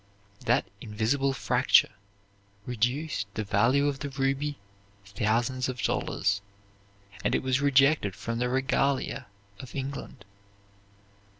That 0.45 0.65
invisible 0.81 1.31
fracture 1.31 1.91
reduced 2.65 3.27
the 3.35 3.43
value 3.43 3.87
of 3.87 3.99
the 3.99 4.09
ruby 4.09 4.57
thousands 5.05 5.69
of 5.69 5.79
dollars, 5.79 6.41
and 7.23 7.35
it 7.35 7.43
was 7.43 7.61
rejected 7.61 8.15
from 8.15 8.39
the 8.39 8.49
regalia 8.49 9.27
of 9.59 9.75
England. 9.75 10.25